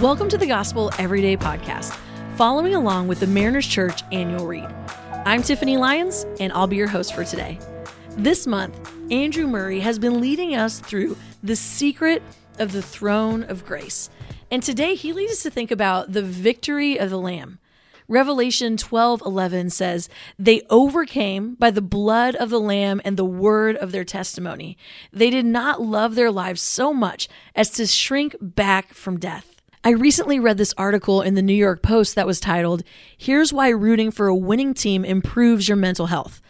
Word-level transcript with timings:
Welcome 0.00 0.30
to 0.30 0.38
the 0.38 0.46
Gospel 0.46 0.90
Everyday 0.98 1.36
Podcast, 1.36 1.94
following 2.36 2.74
along 2.74 3.06
with 3.06 3.20
the 3.20 3.26
Mariners 3.26 3.66
Church 3.66 4.02
annual 4.12 4.46
read. 4.46 4.64
I'm 5.26 5.42
Tiffany 5.42 5.76
Lyons, 5.76 6.24
and 6.40 6.50
I'll 6.54 6.66
be 6.66 6.76
your 6.76 6.88
host 6.88 7.12
for 7.12 7.22
today. 7.22 7.58
This 8.12 8.46
month, 8.46 8.90
Andrew 9.10 9.46
Murray 9.46 9.80
has 9.80 9.98
been 9.98 10.22
leading 10.22 10.54
us 10.54 10.80
through 10.80 11.18
the 11.42 11.54
secret 11.54 12.22
of 12.58 12.72
the 12.72 12.80
throne 12.80 13.42
of 13.42 13.66
grace. 13.66 14.08
And 14.50 14.62
today 14.62 14.94
he 14.94 15.12
leads 15.12 15.32
us 15.32 15.42
to 15.42 15.50
think 15.50 15.70
about 15.70 16.14
the 16.14 16.22
victory 16.22 16.98
of 16.98 17.10
the 17.10 17.18
Lamb. 17.18 17.58
Revelation 18.08 18.78
12 18.78 19.20
11 19.20 19.68
says, 19.68 20.08
They 20.38 20.62
overcame 20.70 21.56
by 21.56 21.70
the 21.70 21.82
blood 21.82 22.36
of 22.36 22.48
the 22.48 22.58
Lamb 22.58 23.02
and 23.04 23.18
the 23.18 23.26
word 23.26 23.76
of 23.76 23.92
their 23.92 24.04
testimony. 24.04 24.78
They 25.12 25.28
did 25.28 25.44
not 25.44 25.82
love 25.82 26.14
their 26.14 26.32
lives 26.32 26.62
so 26.62 26.94
much 26.94 27.28
as 27.54 27.68
to 27.72 27.86
shrink 27.86 28.34
back 28.40 28.94
from 28.94 29.18
death. 29.18 29.59
I 29.82 29.92
recently 29.92 30.38
read 30.38 30.58
this 30.58 30.74
article 30.76 31.22
in 31.22 31.36
the 31.36 31.42
New 31.42 31.54
York 31.54 31.80
Post 31.80 32.14
that 32.14 32.26
was 32.26 32.38
titled, 32.38 32.82
Here's 33.16 33.50
Why 33.50 33.70
Rooting 33.70 34.10
for 34.10 34.26
a 34.26 34.36
Winning 34.36 34.74
Team 34.74 35.06
Improves 35.06 35.68
Your 35.68 35.76
Mental 35.78 36.08
Health. 36.08 36.42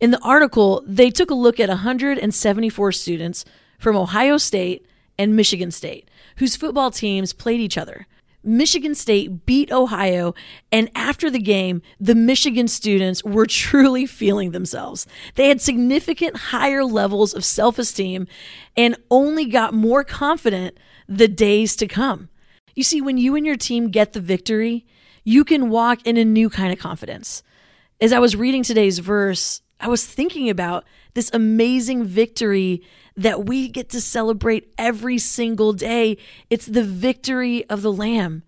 In 0.00 0.12
the 0.12 0.20
article, 0.20 0.82
they 0.86 1.10
took 1.10 1.30
a 1.30 1.34
look 1.34 1.60
at 1.60 1.68
174 1.68 2.92
students 2.92 3.44
from 3.78 3.96
Ohio 3.96 4.38
State 4.38 4.86
and 5.18 5.36
Michigan 5.36 5.70
State, 5.70 6.08
whose 6.36 6.56
football 6.56 6.90
teams 6.90 7.34
played 7.34 7.60
each 7.60 7.76
other. 7.76 8.06
Michigan 8.42 8.94
State 8.94 9.44
beat 9.44 9.70
Ohio, 9.70 10.34
and 10.72 10.88
after 10.94 11.28
the 11.28 11.38
game, 11.38 11.82
the 12.00 12.14
Michigan 12.14 12.66
students 12.66 13.22
were 13.22 13.44
truly 13.46 14.06
feeling 14.06 14.52
themselves. 14.52 15.06
They 15.34 15.48
had 15.48 15.60
significant 15.60 16.34
higher 16.34 16.82
levels 16.82 17.34
of 17.34 17.44
self 17.44 17.78
esteem 17.78 18.26
and 18.74 18.96
only 19.10 19.44
got 19.44 19.74
more 19.74 20.02
confident 20.02 20.78
the 21.06 21.28
days 21.28 21.76
to 21.76 21.86
come. 21.86 22.30
You 22.74 22.82
see, 22.82 23.00
when 23.00 23.18
you 23.18 23.34
and 23.36 23.44
your 23.44 23.56
team 23.56 23.90
get 23.90 24.12
the 24.12 24.20
victory, 24.20 24.86
you 25.24 25.44
can 25.44 25.70
walk 25.70 26.06
in 26.06 26.16
a 26.16 26.24
new 26.24 26.48
kind 26.48 26.72
of 26.72 26.78
confidence. 26.78 27.42
As 28.00 28.12
I 28.12 28.18
was 28.18 28.36
reading 28.36 28.62
today's 28.62 28.98
verse, 28.98 29.60
I 29.78 29.88
was 29.88 30.06
thinking 30.06 30.48
about 30.48 30.84
this 31.14 31.30
amazing 31.32 32.04
victory 32.04 32.82
that 33.16 33.46
we 33.46 33.68
get 33.68 33.88
to 33.90 34.00
celebrate 34.00 34.72
every 34.78 35.18
single 35.18 35.72
day. 35.72 36.16
It's 36.48 36.66
the 36.66 36.84
victory 36.84 37.68
of 37.68 37.82
the 37.82 37.92
Lamb. 37.92 38.42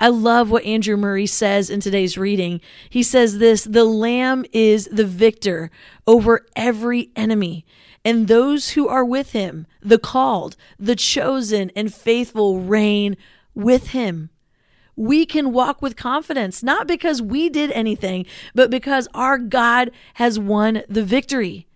I 0.00 0.08
love 0.08 0.50
what 0.50 0.64
Andrew 0.64 0.96
Murray 0.96 1.26
says 1.26 1.68
in 1.68 1.80
today's 1.80 2.16
reading. 2.16 2.62
He 2.88 3.02
says 3.02 3.38
this 3.38 3.64
The 3.64 3.84
Lamb 3.84 4.46
is 4.52 4.86
the 4.86 5.04
victor 5.04 5.70
over 6.06 6.46
every 6.56 7.10
enemy, 7.14 7.66
and 8.02 8.26
those 8.26 8.70
who 8.70 8.88
are 8.88 9.04
with 9.04 9.32
him, 9.32 9.66
the 9.82 9.98
called, 9.98 10.56
the 10.78 10.96
chosen, 10.96 11.70
and 11.76 11.92
faithful, 11.92 12.60
reign 12.60 13.16
with 13.54 13.88
him. 13.88 14.30
We 14.96 15.24
can 15.24 15.52
walk 15.52 15.80
with 15.80 15.96
confidence, 15.96 16.62
not 16.62 16.86
because 16.86 17.22
we 17.22 17.48
did 17.48 17.70
anything, 17.72 18.26
but 18.54 18.70
because 18.70 19.08
our 19.14 19.38
God 19.38 19.90
has 20.14 20.38
won 20.38 20.82
the 20.88 21.04
victory. 21.04 21.66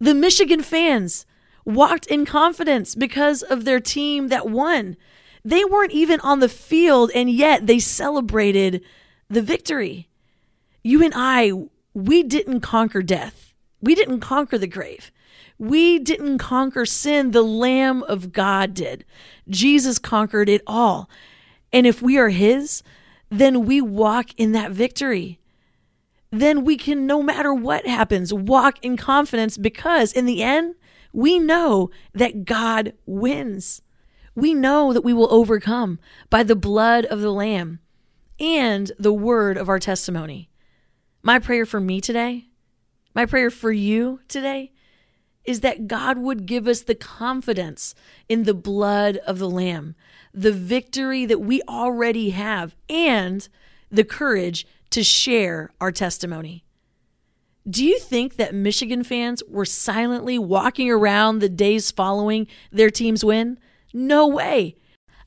The 0.00 0.14
Michigan 0.14 0.62
fans, 0.62 1.24
walked 1.64 2.06
in 2.06 2.26
confidence 2.26 2.94
because 2.94 3.42
of 3.42 3.64
their 3.64 3.80
team 3.80 4.28
that 4.28 4.48
won. 4.48 4.96
They 5.44 5.64
weren't 5.64 5.92
even 5.92 6.20
on 6.20 6.40
the 6.40 6.48
field, 6.48 7.10
and 7.14 7.30
yet 7.30 7.66
they 7.66 7.78
celebrated 7.78 8.82
the 9.28 9.42
victory. 9.42 10.08
You 10.82 11.02
and 11.02 11.12
I, 11.16 11.52
we 11.92 12.22
didn't 12.22 12.60
conquer 12.60 13.02
death, 13.02 13.53
we 13.84 13.94
didn't 13.94 14.20
conquer 14.20 14.58
the 14.58 14.66
grave. 14.66 15.10
We 15.58 15.98
didn't 15.98 16.38
conquer 16.38 16.84
sin. 16.84 17.30
The 17.30 17.42
Lamb 17.42 18.02
of 18.04 18.32
God 18.32 18.74
did. 18.74 19.04
Jesus 19.48 19.98
conquered 19.98 20.48
it 20.48 20.62
all. 20.66 21.08
And 21.72 21.86
if 21.86 22.02
we 22.02 22.18
are 22.18 22.30
His, 22.30 22.82
then 23.30 23.64
we 23.64 23.80
walk 23.80 24.30
in 24.36 24.52
that 24.52 24.72
victory. 24.72 25.40
Then 26.30 26.64
we 26.64 26.76
can, 26.76 27.06
no 27.06 27.22
matter 27.22 27.54
what 27.54 27.86
happens, 27.86 28.32
walk 28.34 28.78
in 28.82 28.96
confidence 28.96 29.56
because 29.56 30.12
in 30.12 30.26
the 30.26 30.42
end, 30.42 30.74
we 31.12 31.38
know 31.38 31.90
that 32.12 32.44
God 32.44 32.94
wins. 33.06 33.82
We 34.34 34.52
know 34.52 34.92
that 34.92 35.04
we 35.04 35.12
will 35.12 35.32
overcome 35.32 36.00
by 36.30 36.42
the 36.42 36.56
blood 36.56 37.04
of 37.04 37.20
the 37.20 37.32
Lamb 37.32 37.78
and 38.40 38.90
the 38.98 39.12
word 39.12 39.56
of 39.56 39.68
our 39.68 39.78
testimony. 39.78 40.50
My 41.22 41.38
prayer 41.38 41.64
for 41.64 41.80
me 41.80 42.00
today, 42.00 42.48
my 43.14 43.26
prayer 43.26 43.50
for 43.50 43.72
you 43.72 44.20
today, 44.28 44.72
is 45.44 45.60
that 45.60 45.86
God 45.86 46.18
would 46.18 46.46
give 46.46 46.66
us 46.66 46.82
the 46.82 46.94
confidence 46.94 47.94
in 48.28 48.44
the 48.44 48.54
blood 48.54 49.18
of 49.18 49.38
the 49.38 49.48
Lamb, 49.48 49.94
the 50.32 50.52
victory 50.52 51.26
that 51.26 51.40
we 51.40 51.62
already 51.68 52.30
have, 52.30 52.74
and 52.88 53.48
the 53.90 54.04
courage 54.04 54.66
to 54.90 55.04
share 55.04 55.70
our 55.80 55.92
testimony. 55.92 56.64
Do 57.68 57.84
you 57.84 57.98
think 57.98 58.36
that 58.36 58.54
Michigan 58.54 59.04
fans 59.04 59.42
were 59.48 59.64
silently 59.64 60.38
walking 60.38 60.90
around 60.90 61.38
the 61.38 61.48
days 61.48 61.90
following 61.90 62.46
their 62.70 62.90
team's 62.90 63.24
win? 63.24 63.58
No 63.92 64.26
way. 64.26 64.76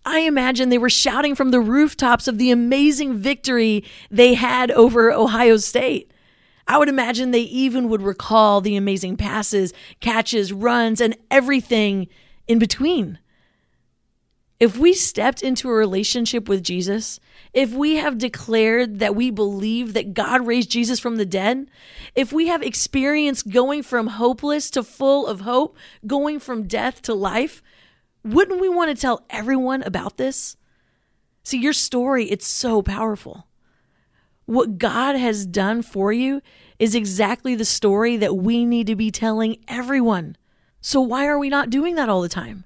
I 0.06 0.20
imagine 0.20 0.70
they 0.70 0.78
were 0.78 0.90
shouting 0.90 1.36
from 1.36 1.52
the 1.52 1.60
rooftops 1.60 2.28
of 2.28 2.38
the 2.38 2.52
amazing 2.52 3.18
victory 3.18 3.84
they 4.10 4.36
had 4.36 4.72
over 4.72 5.12
Ohio 5.12 5.58
State. 5.58 6.12
I 6.68 6.78
would 6.78 6.90
imagine 6.90 7.32
they 7.32 7.42
even 7.42 7.88
would 7.90 8.02
recall 8.02 8.60
the 8.60 8.76
amazing 8.76 9.18
passes, 9.18 9.74
catches, 10.02 10.52
runs, 10.52 11.00
and 11.00 11.16
everything 11.32 12.08
in 12.48 12.60
between. 12.60 13.20
If 14.60 14.78
we 14.78 14.94
stepped 14.94 15.44
into 15.44 15.70
a 15.70 15.74
relationship 15.74 16.50
with 16.50 16.64
Jesus, 16.64 17.20
if 17.54 17.72
we 17.72 17.96
have 17.96 18.18
declared 18.18 19.00
that 19.00 19.16
we 19.16 19.30
believe 19.30 19.94
that 19.94 20.16
God 20.16 20.48
raised 20.48 20.72
Jesus 20.72 21.00
from 21.00 21.18
the 21.18 21.26
dead, 21.26 21.70
if 22.16 22.34
we 22.34 22.48
have 22.48 22.64
experienced 22.64 23.50
going 23.50 23.84
from 23.84 24.08
hopeless 24.08 24.72
to 24.72 24.84
full 24.84 25.28
of 25.28 25.42
hope, 25.42 25.78
going 26.08 26.40
from 26.40 26.68
death 26.68 27.04
to 27.04 27.14
life, 27.14 27.62
wouldn't 28.24 28.60
we 28.60 28.68
want 28.68 28.90
to 28.90 29.00
tell 29.00 29.26
everyone 29.30 29.84
about 29.84 30.18
this? 30.18 30.58
See, 31.44 31.60
your 31.60 31.74
story, 31.74 32.26
it's 32.26 32.48
so 32.48 32.82
powerful. 32.82 33.47
What 34.48 34.78
God 34.78 35.16
has 35.18 35.46
done 35.46 35.82
for 35.82 36.12
you 36.12 36.42
is 36.80 36.96
exactly 36.96 37.54
the 37.54 37.66
story 37.66 38.16
that 38.18 38.38
we 38.38 38.66
need 38.66 38.88
to 38.88 38.96
be 38.96 39.12
telling 39.12 39.58
everyone. 39.68 40.38
So, 40.80 41.02
why 41.02 41.28
are 41.28 41.38
we 41.38 41.50
not 41.50 41.70
doing 41.70 41.96
that 41.96 42.08
all 42.08 42.22
the 42.22 42.30
time? 42.30 42.64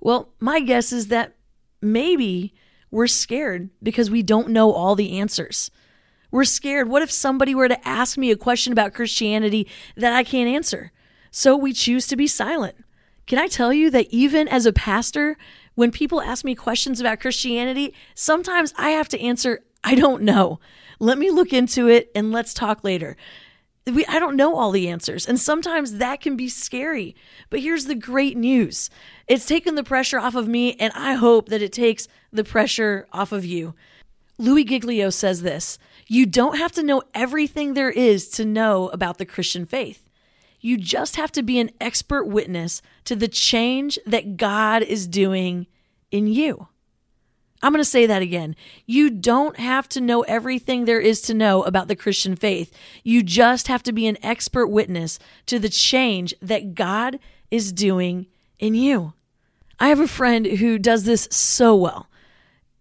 Well, 0.00 0.34
my 0.40 0.58
guess 0.58 0.92
is 0.92 1.06
that 1.08 1.36
maybe 1.80 2.52
we're 2.90 3.06
scared 3.06 3.70
because 3.80 4.10
we 4.10 4.22
don't 4.24 4.48
know 4.48 4.72
all 4.72 4.96
the 4.96 5.18
answers. 5.18 5.70
We're 6.32 6.44
scared. 6.44 6.88
What 6.88 7.02
if 7.02 7.12
somebody 7.12 7.54
were 7.54 7.68
to 7.68 7.88
ask 7.88 8.18
me 8.18 8.32
a 8.32 8.36
question 8.36 8.72
about 8.72 8.92
Christianity 8.92 9.68
that 9.96 10.12
I 10.12 10.24
can't 10.24 10.48
answer? 10.48 10.90
So 11.30 11.56
we 11.56 11.72
choose 11.72 12.08
to 12.08 12.16
be 12.16 12.26
silent. 12.26 12.74
Can 13.28 13.38
I 13.38 13.46
tell 13.46 13.72
you 13.72 13.88
that 13.90 14.08
even 14.10 14.48
as 14.48 14.66
a 14.66 14.72
pastor, 14.72 15.36
when 15.76 15.92
people 15.92 16.20
ask 16.20 16.44
me 16.44 16.56
questions 16.56 17.00
about 17.00 17.20
Christianity, 17.20 17.94
sometimes 18.16 18.74
I 18.76 18.90
have 18.90 19.08
to 19.10 19.20
answer, 19.20 19.60
I 19.84 19.94
don't 19.94 20.22
know. 20.22 20.58
Let 20.98 21.18
me 21.18 21.30
look 21.30 21.52
into 21.52 21.88
it 21.88 22.10
and 22.14 22.32
let's 22.32 22.54
talk 22.54 22.82
later 22.82 23.16
we, 23.86 24.06
I 24.06 24.18
don't 24.18 24.36
know 24.36 24.56
all 24.56 24.70
the 24.70 24.88
answers. 24.88 25.26
And 25.26 25.38
sometimes 25.38 25.94
that 25.94 26.20
can 26.20 26.36
be 26.36 26.48
scary. 26.48 27.14
But 27.50 27.60
here's 27.60 27.86
the 27.86 27.94
great 27.94 28.36
news 28.36 28.90
it's 29.28 29.46
taken 29.46 29.74
the 29.74 29.84
pressure 29.84 30.18
off 30.18 30.34
of 30.34 30.48
me, 30.48 30.74
and 30.74 30.92
I 30.94 31.14
hope 31.14 31.48
that 31.48 31.62
it 31.62 31.72
takes 31.72 32.08
the 32.32 32.44
pressure 32.44 33.06
off 33.12 33.32
of 33.32 33.44
you. 33.44 33.74
Louie 34.38 34.64
Giglio 34.64 35.10
says 35.10 35.42
this 35.42 35.78
You 36.06 36.26
don't 36.26 36.58
have 36.58 36.72
to 36.72 36.82
know 36.82 37.02
everything 37.14 37.74
there 37.74 37.90
is 37.90 38.28
to 38.30 38.44
know 38.44 38.88
about 38.88 39.18
the 39.18 39.26
Christian 39.26 39.66
faith. 39.66 40.08
You 40.60 40.78
just 40.78 41.16
have 41.16 41.30
to 41.32 41.42
be 41.42 41.60
an 41.60 41.70
expert 41.78 42.24
witness 42.24 42.80
to 43.04 43.14
the 43.14 43.28
change 43.28 43.98
that 44.06 44.38
God 44.38 44.82
is 44.82 45.06
doing 45.06 45.66
in 46.10 46.26
you. 46.26 46.68
I'm 47.64 47.72
going 47.72 47.80
to 47.80 47.88
say 47.88 48.04
that 48.04 48.20
again. 48.20 48.56
You 48.84 49.08
don't 49.08 49.56
have 49.56 49.88
to 49.88 50.00
know 50.02 50.20
everything 50.24 50.84
there 50.84 51.00
is 51.00 51.22
to 51.22 51.32
know 51.32 51.62
about 51.62 51.88
the 51.88 51.96
Christian 51.96 52.36
faith. 52.36 52.70
You 53.02 53.22
just 53.22 53.68
have 53.68 53.82
to 53.84 53.92
be 53.92 54.06
an 54.06 54.18
expert 54.22 54.66
witness 54.66 55.18
to 55.46 55.58
the 55.58 55.70
change 55.70 56.34
that 56.42 56.74
God 56.74 57.18
is 57.50 57.72
doing 57.72 58.26
in 58.58 58.74
you. 58.74 59.14
I 59.80 59.88
have 59.88 59.98
a 59.98 60.06
friend 60.06 60.44
who 60.44 60.78
does 60.78 61.04
this 61.04 61.26
so 61.30 61.74
well. 61.74 62.10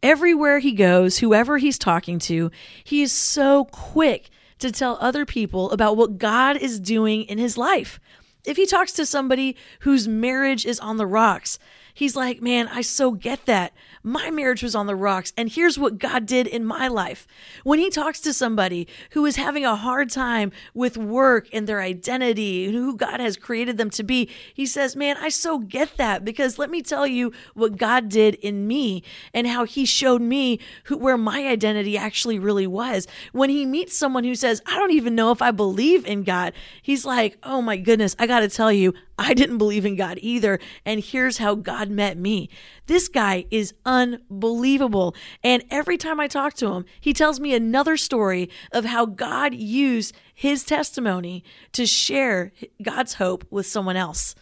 Everywhere 0.04 0.60
he 0.60 0.74
goes, 0.74 1.20
whoever 1.20 1.60
he's 1.60 1.80
talking 1.80 2.20
to, 2.20 2.52
he 2.84 3.02
is 3.02 3.14
so 3.14 3.64
quick 3.64 4.30
to 4.60 4.70
tell 4.70 4.98
other 5.00 5.26
people 5.26 5.72
about 5.72 5.96
what 5.96 6.18
God 6.18 6.58
is 6.58 6.78
doing 6.78 7.24
in 7.24 7.38
his 7.38 7.58
life. 7.58 8.02
If 8.44 8.58
he 8.58 8.66
talks 8.66 8.92
to 8.94 9.06
somebody 9.06 9.56
whose 9.80 10.10
marriage 10.10 10.66
is 10.66 10.82
on 10.82 10.98
the 10.98 11.08
rocks, 11.08 11.58
He's 11.94 12.16
like, 12.16 12.42
Man, 12.42 12.68
I 12.68 12.82
so 12.82 13.12
get 13.12 13.46
that. 13.46 13.74
My 14.02 14.32
marriage 14.32 14.64
was 14.64 14.76
on 14.76 14.88
the 14.88 14.96
rocks, 14.96 15.32
and 15.38 15.50
here's 15.50 15.80
what 15.80 15.98
God 15.98 16.26
did 16.26 16.48
in 16.48 16.66
my 16.66 16.88
life. 16.88 17.26
When 17.64 17.80
he 17.80 17.90
talks 17.90 18.20
to 18.22 18.34
somebody 18.34 18.88
who 19.12 19.26
is 19.26 19.38
having 19.38 19.64
a 19.64 19.76
hard 19.76 20.10
time 20.10 20.52
with 20.74 20.98
work 20.98 21.48
and 21.54 21.68
their 21.68 21.82
identity 21.82 22.66
and 22.66 22.74
who 22.74 22.98
God 22.98 23.20
has 23.20 23.38
created 23.38 23.78
them 23.78 23.90
to 23.92 24.04
be, 24.04 24.30
he 24.54 24.66
says, 24.66 24.96
Man, 24.96 25.18
I 25.18 25.30
so 25.30 25.60
get 25.60 25.98
that 25.98 26.26
because 26.26 26.60
let 26.60 26.70
me 26.70 26.82
tell 26.82 27.08
you 27.08 27.32
what 27.54 27.78
God 27.78 28.10
did 28.10 28.36
in 28.36 28.68
me 28.68 29.04
and 29.34 29.48
how 29.48 29.64
he 29.66 29.86
showed 29.86 30.22
me 30.22 30.60
who, 30.86 30.98
where 30.98 31.18
my 31.18 31.48
identity 31.48 31.98
actually 31.98 32.40
really 32.40 32.68
was. 32.68 33.08
When 33.32 33.50
he 33.50 33.66
meets 33.66 33.96
someone 33.96 34.24
who 34.24 34.36
says, 34.36 34.62
I 34.66 34.78
don't 34.78 34.92
even 34.92 35.16
know 35.16 35.32
if 35.32 35.42
I 35.42 35.52
believe 35.52 36.06
in 36.06 36.24
God, 36.24 36.54
he's 36.82 37.06
like, 37.06 37.38
Oh 37.44 37.62
my 37.62 37.78
goodness, 37.78 38.16
I 38.20 38.28
got 38.28 38.40
to 38.40 38.50
tell 38.50 38.72
you, 38.72 38.94
I 39.18 39.34
didn't 39.34 39.60
believe 39.60 39.86
in 39.86 39.96
God 39.96 40.18
either. 40.22 40.60
And 40.86 41.00
here's 41.00 41.38
how 41.38 41.56
God 41.56 41.83
met 41.90 42.18
me. 42.18 42.50
This 42.88 43.08
guy 43.08 43.46
is 43.52 43.74
unbelievable. 43.86 45.16
And 45.44 45.64
every 45.70 45.98
time 45.98 46.20
I 46.20 46.28
talk 46.28 46.54
to 46.56 46.74
him, 46.74 46.86
he 47.00 47.14
tells 47.14 47.40
me 47.40 47.54
another 47.54 47.98
story 47.98 48.50
of 48.72 48.86
how 48.86 49.06
God 49.06 49.54
used 49.54 50.16
his 50.34 50.64
testimony 50.64 51.44
to 51.74 51.86
share 51.86 52.52
God's 52.82 53.16
hope 53.16 53.46
with 53.50 53.66
someone 53.68 53.96
else. 53.96 54.36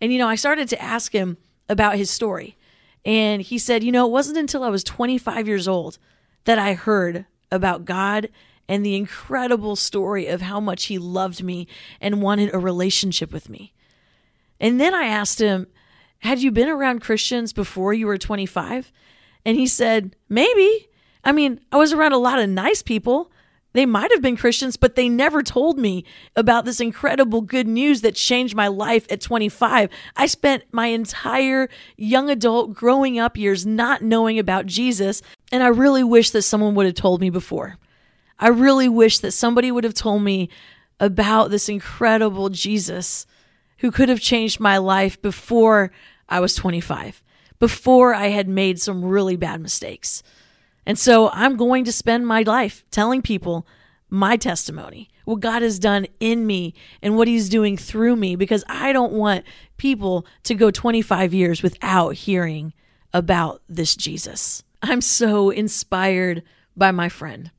And, 0.00 0.12
you 0.12 0.18
know, 0.18 0.28
I 0.28 0.34
started 0.34 0.68
to 0.68 0.82
ask 0.82 1.12
him 1.12 1.36
about 1.68 1.96
his 1.96 2.10
story. 2.10 2.56
And 3.04 3.40
he 3.42 3.58
said, 3.58 3.82
you 3.82 3.92
know, 3.92 4.06
it 4.06 4.12
wasn't 4.12 4.38
until 4.38 4.62
I 4.62 4.68
was 4.68 4.84
25 4.84 5.48
years 5.48 5.68
old 5.68 5.98
that 6.44 6.58
I 6.58 6.74
heard 6.74 7.26
about 7.50 7.84
God 7.84 8.28
and 8.68 8.84
the 8.86 8.94
incredible 8.94 9.74
story 9.74 10.26
of 10.26 10.42
how 10.42 10.60
much 10.60 10.84
he 10.84 10.98
loved 10.98 11.42
me 11.42 11.66
and 12.00 12.22
wanted 12.22 12.54
a 12.54 12.58
relationship 12.58 13.32
with 13.32 13.48
me. 13.48 13.72
And 14.60 14.80
then 14.80 14.94
I 14.94 15.06
asked 15.06 15.40
him, 15.40 15.66
Had 16.20 16.40
you 16.40 16.50
been 16.50 16.68
around 16.68 17.00
Christians 17.00 17.52
before 17.52 17.92
you 17.92 18.06
were 18.06 18.18
25? 18.18 18.92
And 19.44 19.56
he 19.56 19.66
said, 19.66 20.16
Maybe. 20.28 20.88
I 21.24 21.32
mean, 21.32 21.60
I 21.70 21.76
was 21.76 21.92
around 21.92 22.12
a 22.12 22.18
lot 22.18 22.38
of 22.38 22.48
nice 22.48 22.82
people. 22.82 23.30
They 23.72 23.86
might 23.86 24.10
have 24.10 24.22
been 24.22 24.36
Christians, 24.36 24.76
but 24.76 24.96
they 24.96 25.08
never 25.08 25.42
told 25.42 25.78
me 25.78 26.04
about 26.34 26.64
this 26.64 26.80
incredible 26.80 27.40
good 27.40 27.68
news 27.68 28.00
that 28.00 28.16
changed 28.16 28.56
my 28.56 28.66
life 28.66 29.06
at 29.10 29.20
25. 29.20 29.90
I 30.16 30.26
spent 30.26 30.64
my 30.72 30.86
entire 30.86 31.68
young 31.96 32.30
adult 32.30 32.74
growing 32.74 33.18
up 33.18 33.36
years 33.36 33.64
not 33.64 34.02
knowing 34.02 34.38
about 34.38 34.66
Jesus, 34.66 35.22
and 35.52 35.62
I 35.62 35.68
really 35.68 36.02
wish 36.02 36.30
that 36.30 36.42
someone 36.42 36.74
would 36.74 36.86
have 36.86 36.96
told 36.96 37.20
me 37.20 37.30
before. 37.30 37.76
I 38.40 38.48
really 38.48 38.88
wish 38.88 39.20
that 39.20 39.32
somebody 39.32 39.70
would 39.70 39.84
have 39.84 39.94
told 39.94 40.22
me 40.22 40.48
about 40.98 41.50
this 41.50 41.68
incredible 41.68 42.48
Jesus 42.48 43.24
who 43.80 43.90
could 43.90 44.08
have 44.08 44.20
changed 44.20 44.60
my 44.60 44.78
life 44.78 45.20
before 45.20 45.90
I 46.28 46.40
was 46.40 46.54
25, 46.54 47.22
before 47.58 48.14
I 48.14 48.28
had 48.28 48.48
made 48.48 48.80
some 48.80 49.04
really 49.04 49.36
bad 49.36 49.60
mistakes. 49.60 50.22
And 50.86 50.98
so 50.98 51.30
I'm 51.30 51.56
going 51.56 51.84
to 51.84 51.92
spend 51.92 52.26
my 52.26 52.42
life 52.42 52.84
telling 52.90 53.22
people 53.22 53.66
my 54.08 54.36
testimony, 54.36 55.08
what 55.24 55.40
God 55.40 55.62
has 55.62 55.78
done 55.78 56.06
in 56.18 56.46
me 56.46 56.74
and 57.00 57.16
what 57.16 57.28
He's 57.28 57.48
doing 57.48 57.76
through 57.76 58.16
me, 58.16 58.36
because 58.36 58.64
I 58.68 58.92
don't 58.92 59.12
want 59.12 59.44
people 59.76 60.26
to 60.44 60.54
go 60.54 60.70
25 60.70 61.32
years 61.32 61.62
without 61.62 62.14
hearing 62.14 62.72
about 63.12 63.62
this 63.68 63.96
Jesus. 63.96 64.62
I'm 64.82 65.00
so 65.00 65.50
inspired 65.50 66.42
by 66.76 66.90
my 66.90 67.08
friend. 67.08 67.50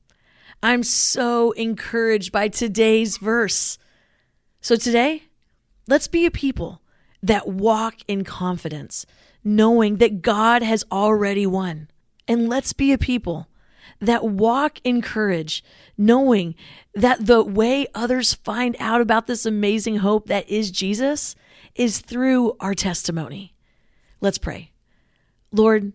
I'm 0.62 0.84
so 0.84 1.52
encouraged 1.52 2.32
by 2.32 2.50
today's 2.50 3.18
verse. 3.18 3.78
So 4.60 4.76
today, 4.76 5.24
Let's 5.88 6.08
be 6.08 6.26
a 6.26 6.32
people 6.32 6.82
that 7.24 7.48
walk 7.48 7.98
in 8.08 8.24
confidence, 8.24 9.06
knowing 9.44 9.98
that 9.98 10.22
God 10.22 10.62
has 10.64 10.84
already 10.92 11.46
won. 11.46 11.90
And 12.28 12.50
let's 12.50 12.74
be 12.74 12.92
a 12.92 12.98
people 12.98 13.48
that 14.00 14.24
walk 14.24 14.80
in 14.84 15.02
courage, 15.02 15.64
knowing 15.98 16.56
that 16.96 17.26
the 17.26 17.44
way 17.44 17.88
others 17.94 18.34
find 18.34 18.76
out 18.80 19.02
about 19.02 19.28
this 19.28 19.46
amazing 19.46 19.98
hope 19.98 20.28
that 20.28 20.50
is 20.50 20.72
Jesus 20.72 21.36
is 21.76 22.00
through 22.00 22.56
our 22.60 22.74
testimony. 22.74 23.54
Let's 24.20 24.38
pray. 24.38 24.72
Lord, 25.52 25.94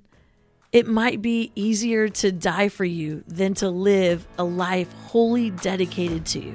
it 0.72 0.86
might 0.86 1.22
be 1.22 1.52
easier 1.54 2.08
to 2.08 2.32
die 2.32 2.68
for 2.68 2.84
you 2.84 3.24
than 3.26 3.54
to 3.54 3.70
live 3.70 4.26
a 4.38 4.44
life 4.44 4.92
wholly 5.06 5.50
dedicated 5.50 6.26
to 6.26 6.40
you. 6.40 6.54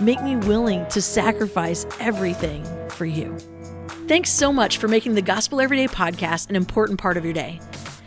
Make 0.00 0.22
me 0.22 0.36
willing 0.36 0.86
to 0.88 1.02
sacrifice 1.02 1.86
everything 2.00 2.64
for 2.88 3.04
you. 3.04 3.36
Thanks 4.08 4.30
so 4.30 4.52
much 4.52 4.78
for 4.78 4.88
making 4.88 5.14
the 5.14 5.22
Gospel 5.22 5.60
Everyday 5.60 5.86
podcast 5.86 6.48
an 6.48 6.56
important 6.56 6.98
part 6.98 7.16
of 7.16 7.24
your 7.24 7.34
day. 7.34 7.60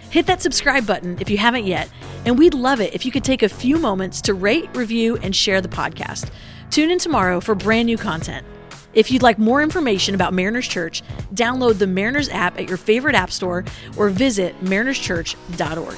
Hit 0.09 0.25
that 0.27 0.41
subscribe 0.41 0.85
button 0.85 1.17
if 1.19 1.29
you 1.29 1.37
haven't 1.37 1.65
yet, 1.65 1.89
and 2.25 2.37
we'd 2.37 2.53
love 2.53 2.81
it 2.81 2.93
if 2.93 3.05
you 3.05 3.11
could 3.11 3.23
take 3.23 3.43
a 3.43 3.49
few 3.49 3.77
moments 3.77 4.21
to 4.21 4.33
rate, 4.33 4.69
review, 4.75 5.17
and 5.17 5.35
share 5.35 5.61
the 5.61 5.67
podcast. 5.67 6.29
Tune 6.69 6.91
in 6.91 6.99
tomorrow 6.99 7.39
for 7.39 7.55
brand 7.55 7.85
new 7.85 7.97
content. 7.97 8.45
If 8.93 9.11
you'd 9.11 9.23
like 9.23 9.37
more 9.37 9.61
information 9.61 10.15
about 10.15 10.33
Mariners 10.33 10.67
Church, 10.67 11.03
download 11.33 11.79
the 11.79 11.87
Mariners 11.87 12.29
app 12.29 12.57
at 12.57 12.67
your 12.67 12.77
favorite 12.77 13.15
app 13.15 13.29
store 13.29 13.65
or 13.97 14.09
visit 14.09 14.55
marinerschurch.org. 14.63 15.97